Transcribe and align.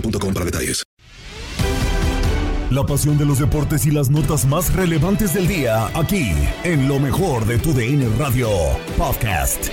boostmobile.com 0.00 0.34
para 0.34 0.44
detalles. 0.46 0.84
La 2.70 2.84
pasión 2.84 3.16
de 3.16 3.24
los 3.24 3.38
deportes 3.38 3.86
y 3.86 3.92
las 3.92 4.10
notas 4.10 4.44
más 4.44 4.72
relevantes 4.74 5.32
del 5.34 5.46
día, 5.46 5.86
aquí, 5.94 6.32
en 6.64 6.88
lo 6.88 6.98
mejor 6.98 7.46
de 7.46 7.58
tu 7.58 7.72
DN 7.72 8.08
Radio 8.18 8.50
Podcast. 8.98 9.68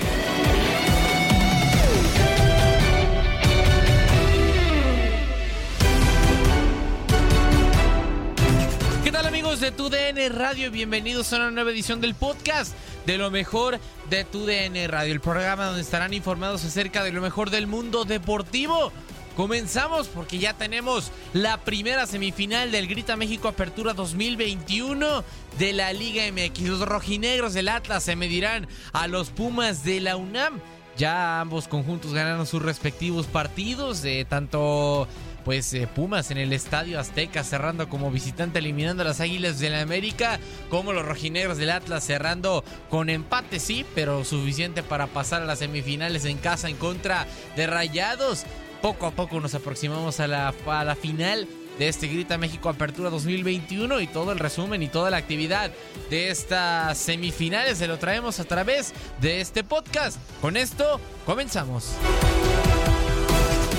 ¿Qué 9.02 9.10
tal 9.10 9.26
amigos 9.26 9.58
de 9.58 9.72
Tu 9.72 9.88
DN 9.88 10.28
Radio? 10.28 10.70
Bienvenidos 10.70 11.32
a 11.32 11.36
una 11.36 11.50
nueva 11.50 11.72
edición 11.72 12.00
del 12.00 12.14
podcast 12.14 12.74
de 13.06 13.18
lo 13.18 13.32
mejor 13.32 13.80
de 14.08 14.24
Tu 14.24 14.46
DN 14.46 14.86
Radio, 14.86 15.12
el 15.12 15.20
programa 15.20 15.66
donde 15.66 15.82
estarán 15.82 16.14
informados 16.14 16.64
acerca 16.64 17.02
de 17.02 17.10
lo 17.10 17.20
mejor 17.20 17.50
del 17.50 17.66
mundo 17.66 18.04
deportivo. 18.04 18.92
Comenzamos 19.36 20.06
porque 20.06 20.38
ya 20.38 20.54
tenemos 20.54 21.10
la 21.32 21.58
primera 21.58 22.06
semifinal 22.06 22.70
del 22.70 22.86
Grita 22.86 23.16
México 23.16 23.48
Apertura 23.48 23.92
2021 23.92 25.24
de 25.58 25.72
la 25.72 25.92
Liga 25.92 26.22
MX. 26.30 26.60
Los 26.68 26.80
rojinegros 26.82 27.52
del 27.52 27.68
Atlas 27.68 28.04
se 28.04 28.14
medirán 28.14 28.68
a 28.92 29.08
los 29.08 29.30
Pumas 29.30 29.82
de 29.82 30.00
la 30.00 30.16
UNAM. 30.16 30.60
Ya 30.96 31.40
ambos 31.40 31.66
conjuntos 31.66 32.14
ganaron 32.14 32.46
sus 32.46 32.62
respectivos 32.62 33.26
partidos, 33.26 34.02
de 34.02 34.24
tanto 34.24 35.08
pues 35.44 35.74
eh, 35.74 35.86
Pumas 35.86 36.30
en 36.30 36.38
el 36.38 36.52
Estadio 36.52 36.98
Azteca 36.98 37.44
cerrando 37.44 37.88
como 37.88 38.10
visitante 38.10 38.60
eliminando 38.60 39.02
a 39.02 39.06
las 39.06 39.20
Águilas 39.20 39.58
del 39.58 39.72
la 39.72 39.82
América, 39.82 40.38
como 40.70 40.92
los 40.92 41.04
rojinegros 41.04 41.58
del 41.58 41.70
Atlas 41.70 42.04
cerrando 42.04 42.64
con 42.88 43.10
empate 43.10 43.58
sí, 43.60 43.84
pero 43.94 44.24
suficiente 44.24 44.82
para 44.82 45.08
pasar 45.08 45.42
a 45.42 45.46
las 45.46 45.58
semifinales 45.58 46.24
en 46.24 46.38
casa 46.38 46.68
en 46.68 46.76
contra 46.76 47.26
de 47.56 47.66
Rayados. 47.66 48.46
Poco 48.84 49.06
a 49.06 49.12
poco 49.12 49.40
nos 49.40 49.54
aproximamos 49.54 50.20
a 50.20 50.26
la, 50.26 50.52
a 50.66 50.84
la 50.84 50.94
final 50.94 51.48
de 51.78 51.88
este 51.88 52.06
Grita 52.06 52.36
México 52.36 52.68
Apertura 52.68 53.08
2021 53.08 53.98
y 54.02 54.06
todo 54.06 54.30
el 54.30 54.38
resumen 54.38 54.82
y 54.82 54.88
toda 54.88 55.08
la 55.08 55.16
actividad 55.16 55.70
de 56.10 56.28
estas 56.28 56.98
semifinales 56.98 57.78
se 57.78 57.86
lo 57.86 57.98
traemos 57.98 58.40
a 58.40 58.44
través 58.44 58.92
de 59.22 59.40
este 59.40 59.64
podcast. 59.64 60.18
Con 60.42 60.58
esto 60.58 61.00
comenzamos. 61.24 61.92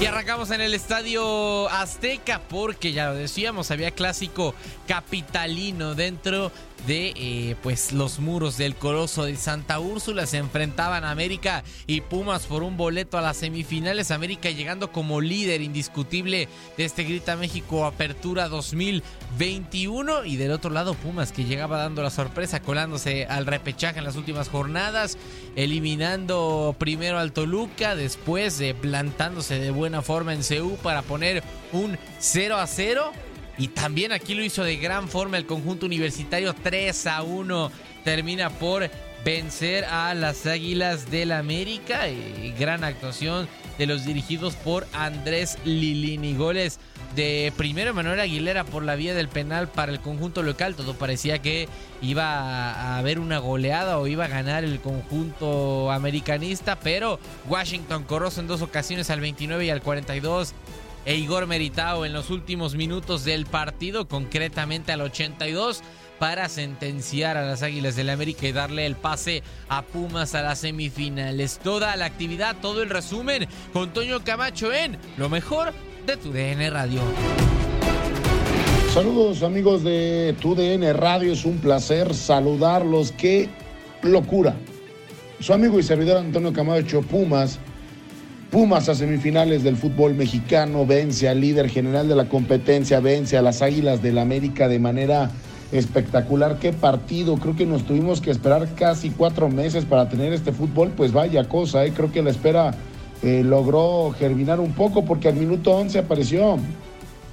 Y 0.02 0.08
arrancamos 0.08 0.50
en 0.50 0.62
el 0.62 0.74
estadio 0.74 1.70
Azteca 1.70 2.42
porque 2.50 2.92
ya 2.92 3.10
lo 3.10 3.14
decíamos, 3.14 3.70
había 3.70 3.92
clásico 3.92 4.56
capitalino 4.88 5.94
dentro 5.94 6.52
de 6.88 7.14
eh, 7.16 7.56
pues 7.64 7.92
los 7.92 8.20
muros 8.20 8.58
del 8.58 8.76
Coloso 8.76 9.26
de 9.26 9.36
Santa 9.36 9.80
Úrsula. 9.80 10.26
Se 10.26 10.38
enfrentaban 10.38 11.04
América 11.04 11.64
y 11.88 12.02
Pumas 12.02 12.46
por 12.46 12.64
un 12.64 12.78
boleto 12.78 13.18
a 13.18 13.22
las 13.22 13.38
semifinales. 13.38 14.12
América 14.12 14.50
llegando 14.52 14.92
como 14.92 15.22
líder 15.22 15.62
indiscutible 15.62 16.48
de 16.78 16.86
este 16.86 17.04
Grita 17.04 17.36
México 17.36 17.86
Apertura 17.86 18.48
2021. 18.50 20.26
Y 20.26 20.36
del 20.36 20.52
otro 20.52 20.70
lado 20.70 20.94
Pumas 20.94 21.32
que 21.32 21.46
llegaba 21.46 21.78
dando 21.78 22.04
la 22.04 22.10
sorpresa 22.10 22.62
colándose 22.62 23.26
al 23.26 23.46
repechaje 23.46 24.00
en 24.00 24.06
las 24.06 24.16
últimas 24.16 24.50
jornadas. 24.50 25.18
Eliminando 25.56 26.76
primero 26.78 27.18
al 27.18 27.32
Toluca, 27.32 27.96
después 27.96 28.58
de 28.58 28.74
plantándose 28.74 29.60
de 29.60 29.72
buena 29.72 30.02
forma 30.02 30.34
en 30.34 30.42
CU 30.44 30.78
para 30.84 31.02
poner 31.02 31.44
un 31.72 31.98
0 32.20 32.58
a 32.58 32.68
0. 32.68 33.12
Y 33.58 33.70
también 33.70 34.12
aquí 34.12 34.34
lo 34.34 34.44
hizo 34.44 34.64
de 34.64 34.78
gran 34.78 35.08
forma 35.08 35.38
el 35.38 35.46
conjunto 35.46 35.86
universitario 35.86 36.54
3 36.54 37.08
a 37.08 37.24
1. 37.24 37.72
Termina 38.04 38.50
por 38.50 38.90
vencer 39.24 39.86
a 39.86 40.14
las 40.14 40.46
Águilas 40.46 41.10
del 41.10 41.32
América. 41.32 42.10
Y 42.10 42.54
gran 42.58 42.84
actuación 42.84 43.48
de 43.78 43.88
los 43.88 44.06
dirigidos 44.06 44.56
por 44.56 44.86
Andrés 44.94 45.58
Lilini. 45.64 46.36
Goles 46.36 46.80
de 47.16 47.54
primero 47.56 47.94
Manuel 47.94 48.20
Aguilera 48.20 48.66
por 48.66 48.84
la 48.84 48.96
vía 48.96 49.14
del 49.14 49.30
penal 49.30 49.70
para 49.70 49.92
el 49.92 50.02
conjunto 50.02 50.44
local. 50.44 50.76
Todo 50.76 50.94
parecía 50.96 51.40
que 51.40 51.70
iba 52.02 52.26
a 52.26 52.98
haber 52.98 53.20
una 53.20 53.40
goleada 53.40 54.00
o 54.00 54.08
iba 54.08 54.26
a 54.26 54.30
ganar 54.30 54.66
el 54.66 54.82
conjunto 54.82 55.92
americanista. 55.92 56.78
Pero 56.80 57.20
Washington 57.48 58.04
Corozo 58.04 58.42
en 58.42 58.48
dos 58.48 58.62
ocasiones 58.62 59.10
al 59.10 59.22
29 59.22 59.66
y 59.66 59.70
al 59.70 59.82
42 59.82 60.54
e 61.06 61.16
Igor 61.16 61.48
Meritao 61.48 62.06
en 62.06 62.14
los 62.14 62.30
últimos 62.30 62.76
minutos 62.76 63.24
del 63.24 63.46
partido, 63.46 64.08
concretamente 64.08 64.92
al 64.92 65.02
82, 65.02 65.84
para 66.20 66.50
sentenciar 66.50 67.38
a 67.38 67.46
las 67.46 67.62
Águilas 67.62 67.96
del 67.96 68.08
la 68.08 68.14
América 68.14 68.48
y 68.48 68.52
darle 68.52 68.86
el 68.86 68.96
pase 68.96 69.44
a 69.70 69.84
Pumas 69.84 70.34
a 70.36 70.42
las 70.42 70.60
semifinales. 70.60 71.60
Toda 71.64 71.96
la 71.96 72.06
actividad, 72.06 72.56
todo 72.62 72.82
el 72.82 72.90
resumen 72.90 73.48
con 73.74 73.94
Toño 73.94 74.24
Camacho 74.24 74.74
en 74.74 74.98
Lo 75.18 75.30
mejor 75.30 75.74
de 76.06 76.18
tu 76.18 76.32
DN 76.32 76.70
Radio. 76.70 77.02
Saludos 78.96 79.44
amigos 79.44 79.84
de 79.84 80.34
TUDN 80.40 80.98
Radio, 80.98 81.34
es 81.34 81.44
un 81.44 81.58
placer 81.58 82.14
saludarlos. 82.14 83.12
Qué 83.12 83.50
locura. 84.02 84.56
Su 85.42 85.52
amigo 85.52 85.78
y 85.78 85.84
servidor 85.84 86.16
Antonio 86.16 86.54
Camacho 86.54 87.02
Pumas 87.02 87.60
Pumas 88.52 88.88
a 88.90 88.96
semifinales 88.96 89.64
del 89.64 89.76
fútbol 89.76 90.14
mexicano, 90.14 90.86
vence 90.86 91.28
al 91.28 91.42
líder 91.42 91.68
general 91.68 92.08
de 92.08 92.16
la 92.16 92.30
competencia, 92.30 93.00
vence 93.00 93.38
a 93.38 93.42
las 93.42 93.62
Águilas 93.62 94.02
del 94.02 94.18
América 94.18 94.68
de 94.68 94.80
manera 94.80 95.32
espectacular. 95.72 96.60
Qué 96.60 96.72
partido, 96.72 97.36
creo 97.38 97.56
que 97.56 97.66
nos 97.66 97.86
tuvimos 97.86 98.22
que 98.22 98.32
esperar 98.32 98.68
casi 98.76 99.10
cuatro 99.10 99.50
meses 99.50 99.84
para 99.84 100.08
tener 100.10 100.32
este 100.32 100.52
fútbol, 100.52 100.92
pues 100.96 101.12
vaya 101.12 101.50
cosa, 101.50 101.86
¿eh? 101.86 101.92
creo 101.94 102.12
que 102.12 102.22
la 102.22 102.30
espera 102.30 102.74
eh, 103.24 103.44
logró 103.44 104.12
germinar 104.18 104.60
un 104.60 104.74
poco 104.74 105.04
porque 105.04 105.28
al 105.28 105.36
minuto 105.36 105.72
11 105.72 106.00
apareció 106.00 106.58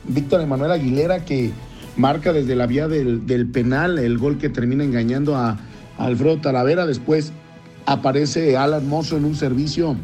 Víctor 0.05 0.41
Emanuel 0.41 0.73
Aguilera 0.73 1.25
que 1.25 1.53
marca 1.97 2.33
desde 2.33 2.57
la 2.57 2.67
vía 2.67 2.89
del, 2.89 3.47
penal 3.53 3.99
el 3.99 4.19
gol 4.19 4.39
que 4.39 4.49
termina 4.49 4.83
engañando 4.83 5.37
a, 5.37 5.59
a 5.99 6.05
Alfredo 6.05 6.39
Talavera. 6.39 6.87
Después 6.87 7.33
aparece 7.87 8.57
Alan 8.57 8.89
Mozo 8.89 9.17
en 9.19 9.25
un 9.25 9.37
servicio 9.37 9.97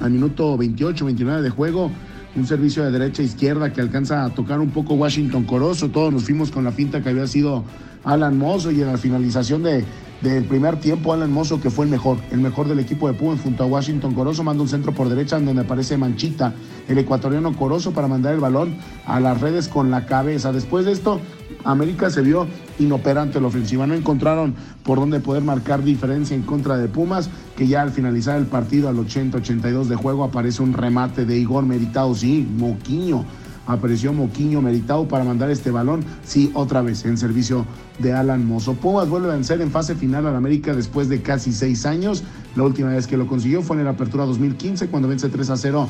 al 0.00 0.10
minuto 0.10 0.56
28, 0.56 1.04
29 1.04 1.42
de 1.42 1.50
juego 1.50 1.90
un 2.36 2.46
servicio 2.46 2.84
de 2.84 2.90
derecha 2.90 3.22
a 3.22 3.24
izquierda 3.24 3.72
que 3.72 3.80
alcanza 3.80 4.24
a 4.24 4.30
tocar 4.30 4.60
un 4.60 4.70
poco 4.70 4.94
Washington 4.94 5.44
Corozo. 5.44 5.88
Todos 5.88 6.12
nos 6.12 6.24
fuimos 6.24 6.50
con 6.50 6.64
la 6.64 6.70
pinta 6.70 7.02
que 7.02 7.08
había 7.08 7.26
sido 7.26 7.64
Alan 8.04 8.38
Mozo 8.38 8.70
y 8.70 8.82
en 8.82 8.88
la 8.88 8.98
finalización 8.98 9.62
de, 9.62 9.84
del 10.30 10.44
primer 10.44 10.78
tiempo, 10.80 11.12
Alan 11.12 11.32
Mozo, 11.32 11.60
que 11.60 11.70
fue 11.70 11.84
el 11.84 11.90
mejor, 11.90 12.18
el 12.30 12.38
mejor 12.38 12.68
del 12.68 12.78
equipo 12.78 13.08
de 13.08 13.14
Pumas 13.14 13.40
junto 13.40 13.62
a 13.62 13.66
Washington 13.66 14.14
Corozo, 14.14 14.42
manda 14.42 14.62
un 14.62 14.68
centro 14.68 14.92
por 14.92 15.08
derecha 15.08 15.38
donde 15.38 15.62
aparece 15.62 15.96
Manchita, 15.96 16.54
el 16.88 16.98
ecuatoriano 16.98 17.56
Corozo, 17.56 17.92
para 17.92 18.08
mandar 18.08 18.34
el 18.34 18.40
balón 18.40 18.76
a 19.06 19.20
las 19.20 19.40
redes 19.40 19.68
con 19.68 19.90
la 19.90 20.06
cabeza. 20.06 20.52
Después 20.52 20.84
de 20.84 20.92
esto, 20.92 21.20
América 21.64 22.10
se 22.10 22.22
vio 22.22 22.46
inoperante 22.78 23.40
la 23.40 23.48
ofensiva. 23.48 23.86
No 23.86 23.94
encontraron 23.94 24.54
por 24.82 24.98
dónde 24.98 25.20
poder 25.20 25.42
marcar 25.42 25.82
diferencia 25.82 26.36
en 26.36 26.42
contra 26.42 26.76
de 26.76 26.88
Pumas, 26.88 27.28
que 27.56 27.66
ya 27.66 27.82
al 27.82 27.90
finalizar 27.90 28.38
el 28.38 28.46
partido 28.46 28.88
al 28.88 28.96
80-82 28.96 29.84
de 29.84 29.96
juego 29.96 30.24
aparece 30.24 30.62
un 30.62 30.72
remate 30.72 31.24
de 31.24 31.38
Igor 31.38 31.64
Meritado, 31.64 32.14
sí, 32.14 32.46
Moquiño. 32.56 33.24
Apareció 33.66 34.12
Moquiño 34.12 34.62
Meritado 34.62 35.08
para 35.08 35.24
mandar 35.24 35.50
este 35.50 35.70
balón, 35.70 36.04
sí, 36.24 36.50
otra 36.54 36.82
vez 36.82 37.04
en 37.04 37.18
servicio 37.18 37.66
de 37.98 38.12
Alan 38.12 38.46
Mozo. 38.46 38.74
Pumas 38.74 39.08
vuelve 39.08 39.28
a 39.28 39.32
vencer 39.32 39.60
en 39.60 39.70
fase 39.70 39.94
final 39.94 40.26
al 40.26 40.36
América 40.36 40.74
después 40.74 41.08
de 41.08 41.22
casi 41.22 41.52
seis 41.52 41.84
años. 41.84 42.22
La 42.54 42.62
última 42.62 42.90
vez 42.90 43.06
que 43.06 43.16
lo 43.16 43.26
consiguió 43.26 43.62
fue 43.62 43.76
en 43.76 43.84
la 43.84 43.90
apertura 43.90 44.24
2015, 44.24 44.88
cuando 44.88 45.08
vence 45.08 45.28
3 45.28 45.50
a 45.50 45.56
0 45.56 45.88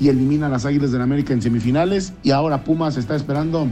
y 0.00 0.08
elimina 0.08 0.46
a 0.46 0.48
las 0.48 0.64
Águilas 0.64 0.92
del 0.92 1.02
América 1.02 1.32
en 1.32 1.42
semifinales. 1.42 2.12
Y 2.22 2.30
ahora 2.30 2.64
Pumas 2.64 2.96
está 2.96 3.14
esperando 3.16 3.68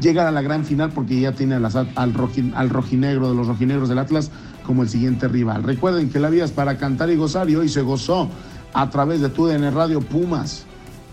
llegar 0.00 0.26
a 0.26 0.30
la 0.30 0.42
gran 0.42 0.64
final 0.64 0.90
porque 0.90 1.18
ya 1.20 1.32
tiene 1.32 1.54
al, 1.54 1.66
al, 1.94 2.70
rojinegro 2.70 3.30
de 3.30 3.34
los 3.34 3.46
rojinegros 3.46 3.88
del 3.88 3.98
Atlas 3.98 4.30
como 4.64 4.82
el 4.82 4.88
siguiente 4.88 5.28
rival. 5.28 5.62
Recuerden 5.62 6.10
que 6.10 6.20
la 6.20 6.30
vida 6.30 6.44
es 6.44 6.50
para 6.50 6.76
cantar 6.76 7.10
y 7.10 7.16
gozar 7.16 7.48
y 7.50 7.56
hoy 7.56 7.68
se 7.68 7.82
gozó 7.82 8.28
a 8.74 8.90
través 8.90 9.20
de 9.20 9.28
TUDN 9.28 9.72
Radio 9.72 10.00
Pumas. 10.00 10.66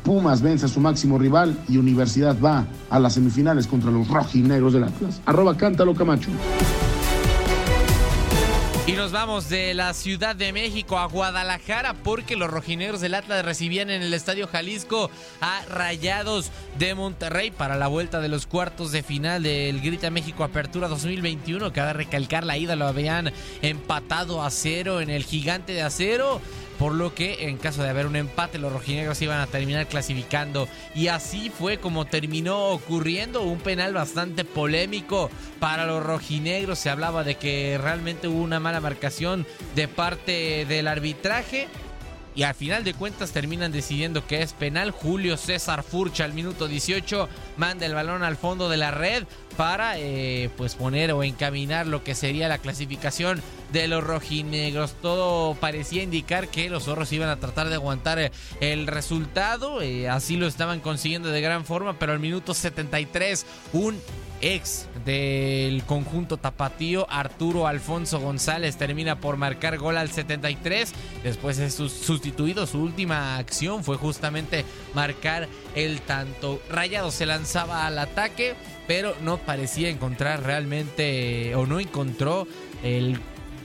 Pumas 0.04 0.42
vence 0.42 0.66
a 0.66 0.70
su 0.70 0.80
máximo 0.80 1.18
rival 1.18 1.58
y 1.70 1.78
Universidad 1.78 2.36
va 2.40 2.66
a 2.90 3.00
las 3.00 3.14
semifinales 3.14 3.68
contra 3.68 3.90
los 3.90 4.08
rojinegros 4.08 4.74
del 4.74 4.84
Atlas. 4.84 5.22
Arroba 5.26 5.56
cántalo 5.56 5.96
Camacho. 5.96 6.30
Y 8.86 8.92
nos 8.94 9.14
vamos 9.14 9.48
de 9.48 9.74
la 9.74 9.94
Ciudad 9.94 10.36
de 10.36 10.52
México 10.52 10.98
a 10.98 11.06
Guadalajara 11.06 11.94
porque 12.04 12.36
los 12.36 12.52
rojinegros 12.52 13.00
del 13.00 13.14
Atlas 13.14 13.46
recibían 13.46 13.90
en 13.90 14.02
el 14.02 14.14
Estadio 14.14 14.46
Jalisco 14.46 15.10
a 15.40 15.62
Rayados 15.70 16.52
de 16.78 16.94
Monterrey 16.94 17.50
para 17.50 17.78
la 17.78 17.88
vuelta 17.88 18.20
de 18.20 18.28
los 18.28 18.46
cuartos 18.46 18.92
de 18.92 19.02
final 19.02 19.44
del 19.44 19.80
Grita 19.80 20.10
México 20.10 20.44
Apertura 20.44 20.90
2021. 20.90 21.72
Cabe 21.72 21.94
recalcar 21.94 22.44
la 22.44 22.58
ida, 22.58 22.76
lo 22.76 22.86
habían 22.86 23.32
empatado 23.62 24.44
a 24.44 24.50
cero 24.50 25.00
en 25.00 25.10
el 25.10 25.24
Gigante 25.24 25.72
de 25.72 25.82
Acero 25.82 26.42
por 26.84 26.96
lo 26.96 27.16
que 27.16 27.48
en 27.48 27.56
caso 27.56 27.82
de 27.82 27.88
haber 27.88 28.08
un 28.08 28.18
empate 28.18 28.58
los 28.58 28.74
rojinegros 28.74 29.22
iban 29.22 29.40
a 29.40 29.48
terminar 29.48 29.88
clasificando. 29.88 30.68
Y 30.94 31.08
así 31.08 31.50
fue 31.50 31.78
como 31.78 32.04
terminó 32.04 32.72
ocurriendo 32.72 33.42
un 33.44 33.60
penal 33.60 33.94
bastante 33.94 34.44
polémico 34.44 35.32
para 35.62 35.86
los 35.86 36.04
rojinegros. 36.04 36.80
Se 36.80 36.90
hablaba 36.90 37.24
de 37.24 37.36
que 37.36 37.80
realmente 37.82 38.28
hubo 38.28 38.42
una 38.42 38.60
mala 38.60 38.82
marcación 38.82 39.48
de 39.76 39.88
parte 39.88 40.66
del 40.66 40.90
arbitraje. 40.90 41.70
Y 42.36 42.44
al 42.44 42.54
final 42.54 42.84
de 42.84 42.94
cuentas 42.94 43.32
terminan 43.32 43.72
decidiendo 43.72 44.28
que 44.28 44.42
es 44.42 44.52
penal. 44.52 44.92
Julio 44.92 45.38
César 45.38 45.84
Furcha 45.84 46.26
al 46.26 46.34
minuto 46.34 46.68
18 46.68 47.30
manda 47.56 47.86
el 47.86 47.94
balón 47.94 48.24
al 48.24 48.36
fondo 48.36 48.68
de 48.68 48.76
la 48.76 48.92
red 48.92 49.24
para 49.56 50.00
eh, 50.00 50.50
pues 50.58 50.76
poner 50.76 51.14
o 51.14 51.24
encaminar 51.24 51.88
lo 51.88 52.04
que 52.04 52.14
sería 52.14 52.50
la 52.50 52.58
clasificación 52.58 53.42
de 53.74 53.88
los 53.88 54.04
rojinegros. 54.04 54.94
Todo 55.02 55.56
parecía 55.56 56.04
indicar 56.04 56.48
que 56.48 56.70
los 56.70 56.84
zorros 56.84 57.12
iban 57.12 57.28
a 57.30 57.40
tratar 57.40 57.68
de 57.68 57.76
aguantar 57.76 58.20
eh, 58.20 58.32
el 58.62 58.88
resultado. 58.88 59.82
Eh, 59.82 60.08
así 60.08 60.38
lo 60.38 60.48
estaban 60.48 60.80
consiguiendo 60.80 61.30
de 61.30 61.42
gran 61.42 61.66
forma, 61.66 61.98
pero 62.00 62.14
al 62.14 62.20
minuto 62.20 62.54
73 62.54 63.46
un 63.74 64.00
ex 64.42 64.88
del 65.06 65.84
conjunto 65.86 66.38
tapatío, 66.38 67.08
Arturo 67.10 67.66
Alfonso 67.66 68.20
González, 68.20 68.78
termina 68.78 69.20
por 69.20 69.38
marcar 69.38 69.78
gol 69.78 69.98
al 69.98 70.12
73. 70.12 70.94
Después 71.24 71.58
es 71.58 71.74
sustituido. 71.74 72.68
Su 72.68 72.80
última 72.80 73.38
acción 73.38 73.84
fue 73.84 73.98
justamente 73.98 74.66
marcar 74.94 75.48
el 75.76 76.02
tanto. 76.02 76.62
Rayado 76.70 77.10
se 77.10 77.26
lanzaba 77.26 77.88
al 77.88 77.98
ataque, 77.98 78.54
pero 78.86 79.16
no 79.22 79.38
parecía 79.38 79.90
encontrar 79.90 80.44
realmente 80.44 81.56
o 81.56 81.66
no 81.66 81.80
encontró 81.80 82.46
el 82.84 83.20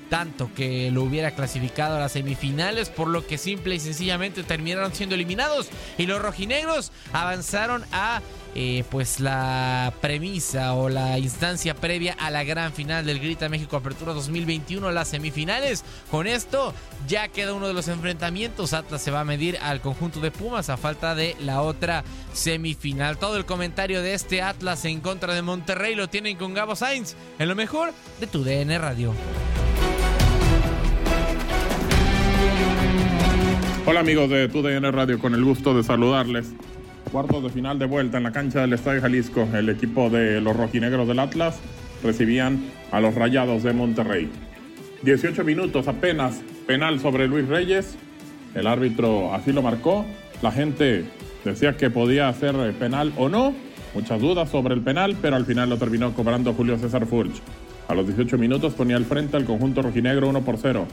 tanto 0.09 0.51
que 0.55 0.91
lo 0.91 1.03
hubiera 1.03 1.33
clasificado 1.33 1.97
a 1.97 2.01
las 2.01 2.13
semifinales, 2.13 2.89
por 2.89 3.09
lo 3.09 3.27
que 3.27 3.39
simple 3.39 3.75
y 3.75 3.81
sencillamente 3.81 4.43
terminaron 4.43 4.95
siendo 4.95 5.15
eliminados 5.15 5.69
y 5.97 6.07
los 6.07 6.21
rojinegros 6.21 6.93
avanzaron 7.13 7.85
a 7.93 8.21
eh, 8.55 8.83
pues 8.91 9.21
la 9.21 9.93
premisa 10.01 10.75
o 10.75 10.89
la 10.89 11.19
instancia 11.19 11.75
previa 11.75 12.15
a 12.19 12.31
la 12.31 12.45
gran 12.45 12.73
final 12.73 13.05
del 13.05 13.21
Grita 13.21 13.49
México 13.49 13.77
Apertura 13.77 14.15
2021, 14.15 14.91
las 14.91 15.09
semifinales. 15.09 15.85
Con 16.11 16.27
esto 16.27 16.75
ya 17.07 17.29
queda 17.29 17.55
uno 17.55 17.69
de 17.69 17.75
los 17.75 17.89
enfrentamientos. 17.89 18.73
Atlas 18.73 19.03
se 19.03 19.11
va 19.11 19.21
a 19.21 19.25
medir 19.25 19.59
al 19.63 19.81
conjunto 19.81 20.21
de 20.21 20.31
Pumas 20.31 20.71
a 20.71 20.77
falta 20.77 21.15
de 21.15 21.37
la 21.41 21.63
otra 21.63 22.05
semifinal. 22.33 23.19
Todo 23.19 23.37
el 23.37 23.45
comentario 23.45 24.03
de 24.03 24.15
este 24.15 24.43
Atlas 24.43 24.85
en 24.87 25.01
contra 25.01 25.35
de 25.35 25.43
Monterrey 25.43 25.95
lo 25.95 26.09
tienen 26.09 26.37
con 26.37 26.55
Gabo 26.55 26.75
Sainz 26.75 27.15
en 27.39 27.49
lo 27.49 27.55
mejor 27.55 27.93
de 28.19 28.27
tu 28.27 28.43
DN 28.43 28.77
Radio. 28.79 29.15
Hola 33.87 34.01
amigos 34.01 34.29
de 34.29 34.49
TUDN 34.49 34.93
Radio, 34.93 35.19
con 35.19 35.35
el 35.35 35.45
gusto 35.45 35.75
de 35.75 35.83
saludarles. 35.83 36.53
Cuartos 37.11 37.43
de 37.43 37.51
final 37.51 37.79
de 37.79 37.87
vuelta 37.87 38.19
en 38.19 38.25
la 38.25 38.33
cancha 38.33 38.61
del 38.61 38.75
Estadio 38.75 39.01
Jalisco. 39.01 39.49
El 39.55 39.69
equipo 39.71 40.11
de 40.11 40.41
los 40.41 40.57
rojinegros 40.57 41.09
del 41.09 41.19
Atlas 41.19 41.59
recibían 42.03 42.71
a 42.91 43.01
los 43.01 43.15
Rayados 43.15 43.63
de 43.63 43.73
Monterrey. 43.73 44.29
18 45.03 45.43
minutos 45.45 45.89
apenas, 45.89 46.43
penal 46.67 47.01
sobre 47.01 47.29
Luis 47.29 47.49
Reyes. 47.49 47.97
El 48.55 48.67
árbitro 48.67 49.33
así 49.35 49.53
lo 49.53 49.63
marcó. 49.63 50.05
La 50.43 50.53
gente 50.53 51.05
decía 51.45 51.77
que 51.77 51.89
podía 51.89 52.29
hacer 52.29 52.55
penal 52.75 53.13
o 53.17 53.29
no. 53.29 53.55
Muchas 53.95 54.21
dudas 54.21 54.51
sobre 54.51 54.75
el 54.75 54.83
penal, 54.83 55.17
pero 55.23 55.37
al 55.37 55.47
final 55.47 55.71
lo 55.71 55.79
terminó 55.79 56.13
cobrando 56.13 56.53
Julio 56.53 56.79
César 56.79 57.07
Fulch. 57.07 57.41
A 57.89 57.95
los 57.95 58.07
18 58.07 58.37
minutos 58.37 58.75
ponía 58.75 58.97
al 58.97 59.07
frente 59.07 59.37
al 59.39 59.47
conjunto 59.47 59.81
rojinegro 59.81 60.29
1 60.29 60.43
por 60.43 60.59
0. 60.59 60.87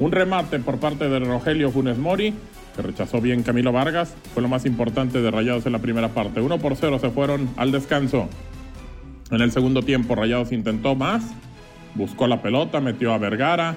Un 0.00 0.12
remate 0.12 0.58
por 0.60 0.78
parte 0.80 1.10
de 1.10 1.18
Rogelio 1.18 1.70
Funes 1.70 1.98
Mori, 1.98 2.32
que 2.74 2.80
rechazó 2.80 3.20
bien 3.20 3.42
Camilo 3.42 3.70
Vargas, 3.70 4.14
fue 4.32 4.42
lo 4.42 4.48
más 4.48 4.64
importante 4.64 5.20
de 5.20 5.30
Rayados 5.30 5.66
en 5.66 5.72
la 5.72 5.78
primera 5.78 6.08
parte. 6.08 6.40
1 6.40 6.58
por 6.58 6.74
0 6.74 6.98
se 6.98 7.10
fueron 7.10 7.50
al 7.58 7.70
descanso. 7.70 8.26
En 9.30 9.42
el 9.42 9.52
segundo 9.52 9.82
tiempo 9.82 10.14
Rayados 10.14 10.52
intentó 10.52 10.94
más, 10.94 11.22
buscó 11.94 12.26
la 12.26 12.40
pelota, 12.40 12.80
metió 12.80 13.12
a 13.12 13.18
Vergara, 13.18 13.76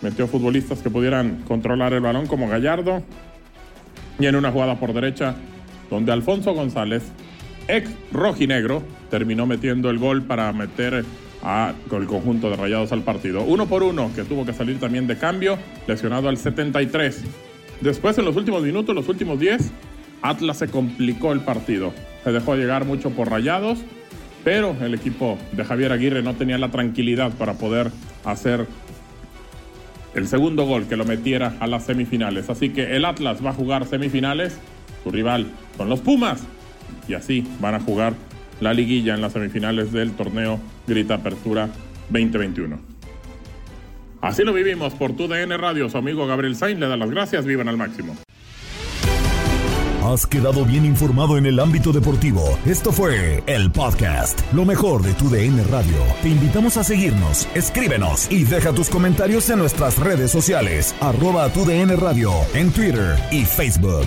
metió 0.00 0.28
futbolistas 0.28 0.78
que 0.78 0.90
pudieran 0.90 1.42
controlar 1.42 1.92
el 1.92 2.02
balón 2.02 2.28
como 2.28 2.48
Gallardo. 2.48 3.02
Y 4.20 4.26
en 4.26 4.36
una 4.36 4.52
jugada 4.52 4.76
por 4.76 4.92
derecha, 4.92 5.34
donde 5.90 6.12
Alfonso 6.12 6.54
González, 6.54 7.02
ex 7.66 7.90
rojinegro, 8.12 8.84
terminó 9.10 9.44
metiendo 9.44 9.90
el 9.90 9.98
gol 9.98 10.22
para 10.22 10.52
meter 10.52 11.04
con 11.88 12.02
el 12.02 12.08
conjunto 12.08 12.50
de 12.50 12.56
Rayados 12.56 12.92
al 12.92 13.02
partido. 13.02 13.42
Uno 13.42 13.66
por 13.66 13.82
uno, 13.82 14.10
que 14.14 14.24
tuvo 14.24 14.44
que 14.44 14.52
salir 14.52 14.78
también 14.78 15.06
de 15.06 15.16
cambio, 15.16 15.58
lesionado 15.86 16.28
al 16.28 16.36
73. 16.36 17.24
Después, 17.80 18.18
en 18.18 18.24
los 18.24 18.36
últimos 18.36 18.62
minutos, 18.62 18.94
los 18.94 19.08
últimos 19.08 19.38
10, 19.38 19.70
Atlas 20.22 20.58
se 20.58 20.68
complicó 20.68 21.32
el 21.32 21.40
partido. 21.40 21.92
Se 22.24 22.32
dejó 22.32 22.56
llegar 22.56 22.84
mucho 22.84 23.10
por 23.10 23.30
Rayados, 23.30 23.78
pero 24.44 24.76
el 24.80 24.94
equipo 24.94 25.38
de 25.52 25.64
Javier 25.64 25.92
Aguirre 25.92 26.22
no 26.22 26.34
tenía 26.34 26.58
la 26.58 26.70
tranquilidad 26.70 27.32
para 27.32 27.54
poder 27.54 27.90
hacer 28.24 28.66
el 30.14 30.26
segundo 30.26 30.64
gol 30.64 30.86
que 30.86 30.96
lo 30.96 31.04
metiera 31.04 31.54
a 31.60 31.66
las 31.66 31.84
semifinales. 31.84 32.50
Así 32.50 32.70
que 32.70 32.96
el 32.96 33.04
Atlas 33.04 33.44
va 33.44 33.50
a 33.50 33.54
jugar 33.54 33.86
semifinales, 33.86 34.58
su 35.04 35.10
rival 35.10 35.46
son 35.76 35.88
los 35.88 36.00
Pumas, 36.00 36.42
y 37.06 37.14
así 37.14 37.46
van 37.60 37.74
a 37.74 37.80
jugar 37.80 38.14
la 38.60 38.74
liguilla 38.74 39.14
en 39.14 39.20
las 39.20 39.32
semifinales 39.32 39.92
del 39.92 40.12
torneo 40.12 40.60
Grita 40.86 41.14
Apertura 41.14 41.68
2021. 42.10 42.78
Así 44.20 44.42
lo 44.42 44.52
vivimos 44.52 44.94
por 44.94 45.14
tu 45.14 45.28
DN 45.28 45.56
Radio. 45.56 45.88
Su 45.88 45.98
amigo 45.98 46.26
Gabriel 46.26 46.56
Sainz 46.56 46.80
le 46.80 46.88
da 46.88 46.96
las 46.96 47.10
gracias. 47.10 47.46
Vivan 47.46 47.68
al 47.68 47.76
máximo. 47.76 48.16
Has 50.02 50.26
quedado 50.26 50.64
bien 50.64 50.86
informado 50.86 51.36
en 51.36 51.44
el 51.44 51.60
ámbito 51.60 51.92
deportivo. 51.92 52.58
Esto 52.64 52.92
fue 52.92 53.42
el 53.46 53.70
podcast, 53.70 54.40
lo 54.54 54.64
mejor 54.64 55.02
de 55.02 55.12
tu 55.12 55.28
DN 55.28 55.62
Radio. 55.64 55.98
Te 56.22 56.30
invitamos 56.30 56.78
a 56.78 56.84
seguirnos, 56.84 57.46
escríbenos 57.54 58.30
y 58.30 58.44
deja 58.44 58.72
tus 58.72 58.88
comentarios 58.88 59.50
en 59.50 59.58
nuestras 59.58 59.98
redes 59.98 60.30
sociales, 60.30 60.94
arroba 61.00 61.52
tu 61.52 61.66
DN 61.66 61.94
Radio, 61.96 62.32
en 62.54 62.70
Twitter 62.70 63.16
y 63.30 63.44
Facebook. 63.44 64.06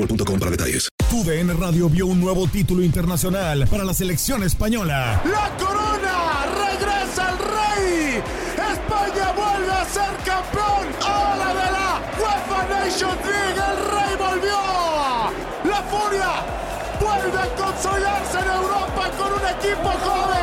boostmobile.com 0.00 0.38
para 0.38 1.58
Radio 1.58 1.88
vio 1.88 2.06
un 2.06 2.20
nuevo 2.20 2.46
título 2.46 2.82
internacional 2.82 3.66
para 3.68 3.84
la 3.84 3.92
selección 3.92 4.42
española. 4.42 5.20
¡La 5.24 5.50
corona! 5.56 6.46
¡Regresa 6.56 7.30
el 7.30 7.38
rey! 7.38 8.22
¡España 8.54 9.32
vuelve 9.32 9.72
a 9.72 9.84
ser 9.84 10.16
campeón! 10.24 10.86
¡Ahora 11.02 11.48
de 11.48 11.72
la 11.72 12.00
UEFA 12.18 12.68
Nations 12.68 13.26
League! 13.26 13.60
¡El 13.70 13.76
rey 13.90 14.16
volvió! 14.18 15.70
¡La 15.70 15.82
furia! 15.82 16.60
vuelve 17.00 17.38
a 17.38 17.48
consolidarse 17.56 18.38
en 18.38 18.50
Europa 18.50 19.10
con 19.18 19.32
un 19.32 19.46
equipo 19.58 19.88
joven. 19.88 20.39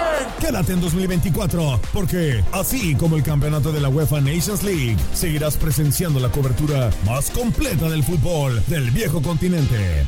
Quédate 0.47 0.71
en 0.71 0.79
2024, 0.79 1.81
porque 1.91 2.41
así 2.53 2.95
como 2.95 3.17
el 3.17 3.23
campeonato 3.23 3.73
de 3.73 3.81
la 3.81 3.89
UEFA 3.89 4.21
Nations 4.21 4.63
League, 4.63 4.95
seguirás 5.13 5.57
presenciando 5.57 6.21
la 6.21 6.29
cobertura 6.29 6.89
más 7.05 7.29
completa 7.31 7.89
del 7.89 8.01
fútbol 8.01 8.63
del 8.67 8.89
viejo 8.91 9.21
continente. 9.21 10.07